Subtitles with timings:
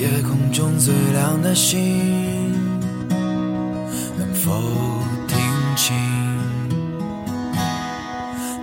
[0.00, 2.50] 夜空中最亮的星，
[4.16, 4.50] 能否
[5.28, 5.36] 听
[5.76, 5.94] 清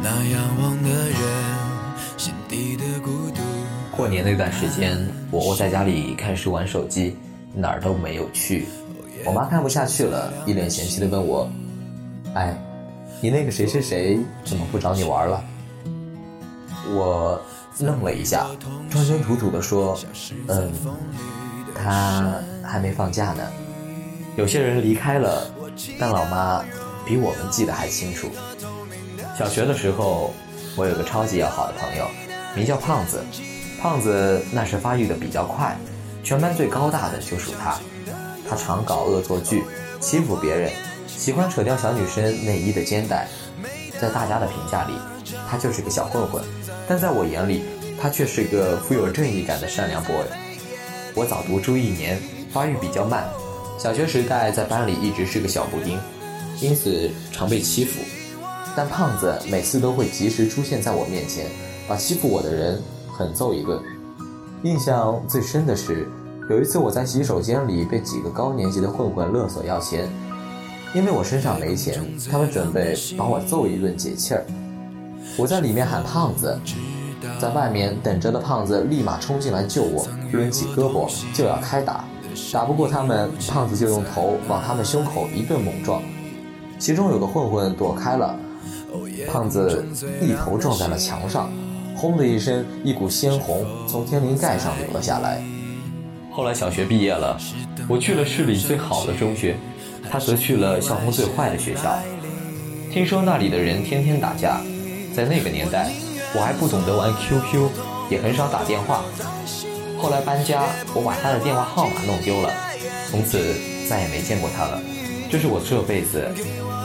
[0.01, 1.19] 那仰望的人
[2.17, 3.41] 心底的孤独？
[3.95, 4.97] 过年那段时间，
[5.29, 7.15] 我窝在家里看书玩手机，
[7.53, 8.65] 哪儿都没有去。
[9.23, 11.47] 我妈看不下去了，一脸嫌弃的问我
[12.33, 12.59] ：“哎，
[13.21, 15.39] 你那个谁谁谁怎么不找你玩了？”
[16.95, 17.39] 我
[17.79, 18.47] 愣了一下，
[18.89, 19.95] 装真土土的说
[20.47, 20.71] ：“嗯，
[21.83, 23.43] 他还没放假呢。
[24.35, 25.49] 有些人离开了，
[25.99, 26.63] 但老妈
[27.05, 28.29] 比我们记得还清楚。
[29.37, 30.33] 小学的时候，
[30.75, 32.05] 我有个超级要好的朋友，
[32.55, 33.23] 名叫胖子。
[33.79, 35.77] 胖子那时发育的比较快，
[36.23, 37.77] 全班最高大的就属他。
[38.49, 39.63] 他常搞恶作剧，
[39.99, 40.71] 欺负别人，
[41.05, 43.27] 喜欢扯掉小女生内衣的肩带。
[43.99, 44.93] 在大家的评价里，
[45.49, 46.43] 他就是个小混混。
[46.87, 47.63] 但在我眼里，
[48.01, 50.25] 他却是个富有正义感的善良 boy。
[51.17, 52.19] 我早读初一年，
[52.51, 53.27] 发育比较慢，
[53.79, 55.97] 小学时代在班里一直是个小布丁，
[56.61, 57.99] 因此常被欺负。
[58.75, 61.47] 但胖子每次都会及时出现在我面前，
[61.87, 62.79] 把欺负我的人
[63.11, 63.81] 狠揍一顿。
[64.61, 66.07] 印象最深的是，
[66.51, 70.07] 有一次我在洗手间里被几个高年级的混混勒索要钱，
[70.93, 74.45] 因为我身上没钱，他们准备把我揍一顿解气儿。
[75.35, 76.59] 我在里面喊胖子，
[77.39, 82.03] 在外面等着的胖子立马冲进来救我，抡起胳膊就要开打，
[82.51, 86.01] 打不过他们，胖子就用头往他们胸口一顿猛撞，
[86.79, 88.35] 其中有个混混躲开了，
[89.31, 89.85] 胖子
[90.21, 91.51] 一头撞在了墙上，
[91.95, 95.41] 轰的一声，一股鲜红从天灵盖上流了下来。
[96.31, 97.37] 后来小学毕业了，
[97.87, 99.55] 我去了市里最好的中学，
[100.09, 101.97] 他则去了校风最坏的学校，
[102.91, 104.61] 听说那里的人天天打架。
[105.15, 105.89] 在那个年代，
[106.35, 107.69] 我还不懂得玩 QQ，
[108.09, 109.03] 也很少打电话。
[109.99, 112.53] 后来搬家，我把他的电话号码弄丢了，
[113.09, 113.55] 从此
[113.89, 114.79] 再也没见过他了。
[115.29, 116.29] 这是我这辈子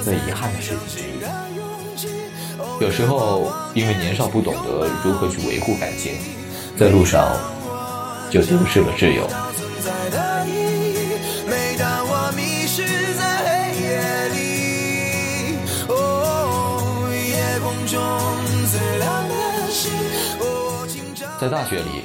[0.02, 1.22] 最遗憾的事情之一。
[2.80, 6.14] 有时候因为年少不懂得如何去维护感情，
[6.78, 7.36] 在路上
[8.30, 9.28] 就丢失了挚友。
[21.40, 22.04] 在大学里，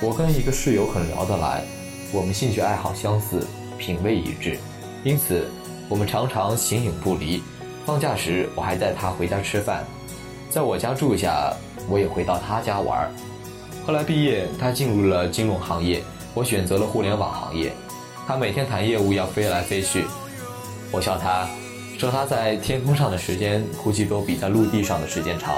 [0.00, 1.64] 我跟一个室友很聊得来，
[2.12, 3.44] 我们兴趣爱好相似，
[3.76, 4.56] 品味一致，
[5.02, 5.50] 因此
[5.88, 7.42] 我们常常形影不离。
[7.84, 9.84] 放假时，我还带他回家吃饭，
[10.48, 11.52] 在我家住下，
[11.88, 13.10] 我也回到他家玩。
[13.84, 17.72] 后来毕业，他进入了金融行业，我选择了互联网行业。
[18.28, 20.04] 他每天谈业务要飞来飞去，
[20.92, 21.48] 我笑他，
[21.98, 25.54] 说他在天空上的时间估计都比在陆地上的时间长。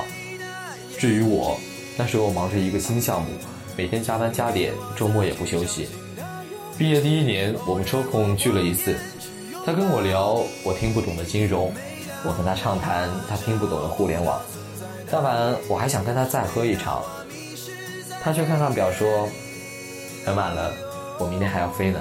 [0.99, 1.59] 至于我。
[1.97, 3.28] 那时候忙着一个新项目，
[3.77, 5.89] 每天加班加点，周末也不休息。
[6.77, 8.97] 毕业第一年，我们抽空聚了一次，
[9.65, 11.72] 他跟我聊我听不懂的金融，
[12.25, 14.43] 我跟他畅谈他听不懂的互联网。
[15.09, 17.01] 当晚我还想跟他再喝一场，
[18.21, 19.28] 他却看看表说
[20.27, 20.72] 很晚了，
[21.21, 22.01] 我明天还要飞呢。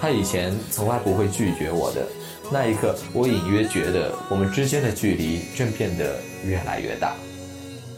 [0.00, 2.06] 他以前从来不会拒绝我的，
[2.52, 6.16] 那一刻我隐约觉得我们之间的距离正变得
[6.46, 7.14] 越来越大。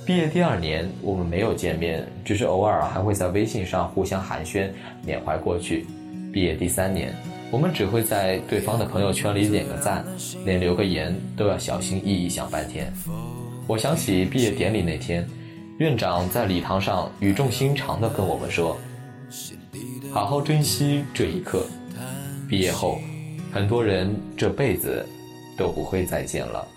[0.07, 4.71] 毕业第二年，我们没有见面，只是偶尔还会在微信上互相寒暄，
[5.05, 5.85] 缅怀过去。
[6.33, 7.13] 毕业第三年，
[7.51, 10.05] 我们只会在对方的朋友圈里点个赞，
[10.45, 12.93] 连留个言都要小心翼翼想半天。
[13.67, 15.27] 我想起毕业典礼那天，
[15.79, 18.79] 院长在礼堂上语重心长地跟我们说
[20.15, 21.67] ：“好好珍惜这一刻，
[22.49, 23.01] 毕业后，
[23.57, 25.03] 很多人这辈子
[25.57, 26.69] 都不会再见了。”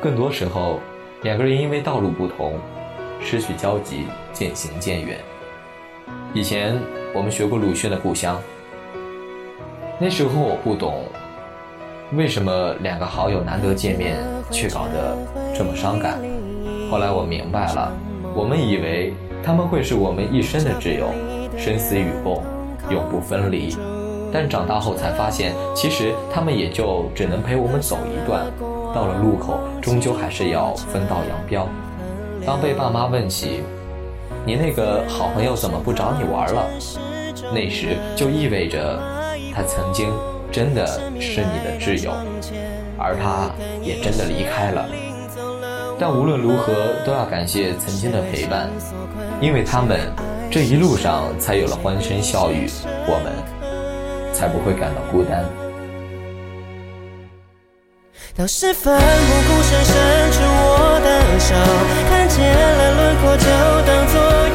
[0.00, 0.80] 更多时候，
[1.22, 2.58] 两个人因为道路不同，
[3.22, 5.18] 失去交集，渐行渐远。
[6.32, 6.80] 以前
[7.14, 8.34] 我们学过鲁迅的《故乡》，
[10.00, 11.02] 那时候我不懂，
[12.12, 14.16] 为什么两个好友难得见面，
[14.48, 15.16] 却搞得
[15.52, 16.20] 这么伤感。
[16.88, 17.92] 后来我明白了，
[18.32, 19.12] 我们以为
[19.42, 21.08] 他们会是我们一生的挚友，
[21.58, 22.44] 生死与共，
[22.88, 23.76] 永不分离。
[24.32, 28.46] 但长大后才发现，其实他们也就只能陪我们走一段。
[28.94, 31.68] 到了路口，终究还是要分道扬镳。
[32.46, 33.62] 当被爸妈问起，
[34.46, 36.64] 你那个好朋友怎么不找你玩了？
[37.52, 38.98] 那时就意味着，
[39.58, 40.14] 他曾经
[40.52, 40.86] 真的
[41.20, 42.12] 是你的挚友，
[42.96, 43.50] 而他
[43.82, 44.86] 也真的离开了。
[45.98, 46.72] 但无论如何，
[47.04, 48.70] 都要感谢曾经的陪伴，
[49.40, 49.98] 因为他们
[50.48, 52.70] 这一路上才有了欢声笑语，
[53.08, 53.32] 我们
[54.32, 55.44] 才不会感到孤单。
[58.36, 61.52] 当时奋不顾身伸出我的手，
[62.08, 63.50] 看见了轮廓就
[63.84, 64.47] 当作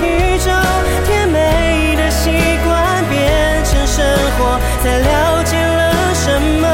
[4.84, 6.28] 才了解了什
[6.60, 6.68] 么？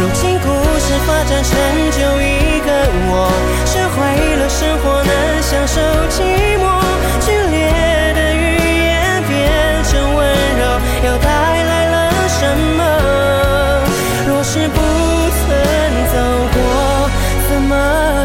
[0.00, 0.48] 如今故
[0.80, 1.54] 事发展成
[1.92, 2.68] 就一个
[3.06, 3.30] 我
[3.64, 6.66] 学会了生活能享受寂寞。
[7.20, 9.30] 剧烈的语言变
[9.84, 10.18] 成温
[10.58, 10.62] 柔
[11.06, 11.30] 又带
[11.62, 12.42] 来了什
[12.76, 12.82] 么？
[14.26, 14.80] 若是不
[15.30, 15.46] 曾
[16.10, 16.18] 走
[16.52, 16.58] 过
[17.48, 18.19] 怎么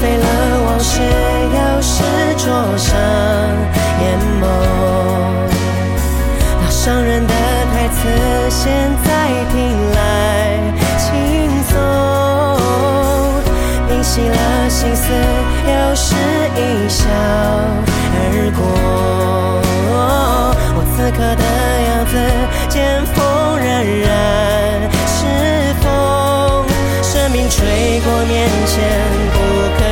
[0.00, 0.26] 飞了
[0.66, 2.02] 往事，又是
[2.36, 2.44] 灼
[2.76, 2.90] 伤
[4.00, 4.02] 眼
[4.40, 4.42] 眸。
[6.60, 7.96] 那伤人的台词
[8.50, 8.62] 现
[9.04, 9.08] 在
[9.52, 9.54] 听
[9.92, 9.98] 来
[10.98, 11.08] 轻
[11.70, 11.72] 松，
[13.88, 15.04] 平息了心思，
[15.66, 16.14] 又是
[16.56, 17.02] 一笑
[18.16, 18.60] 而过。
[20.76, 21.44] 我此刻的
[21.88, 22.12] 样子，
[22.68, 23.16] 见风
[23.58, 23.66] 仍
[24.00, 24.04] 然
[25.06, 25.18] 是
[25.80, 25.86] 风，
[27.02, 28.32] 生命吹过面
[28.66, 28.74] 前，
[29.32, 29.36] 不
[29.78, 29.83] 看。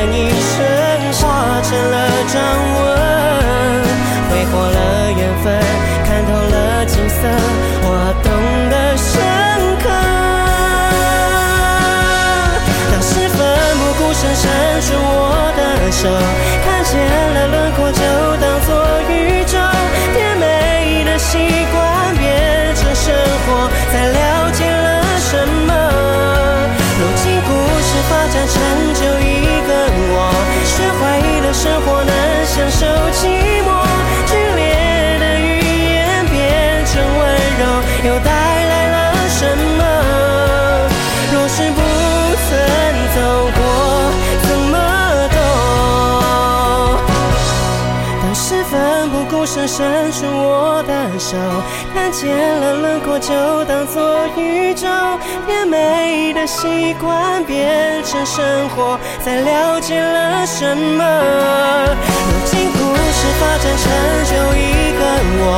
[49.29, 51.37] 孤身伸出我的手，
[51.93, 53.33] 看见了轮廓就
[53.65, 54.87] 当做宇宙，
[55.45, 61.03] 变美的习惯变成生活，才了解了什么。
[62.05, 63.83] 如今故事发展成
[64.29, 65.01] 就一个
[65.39, 65.52] 我。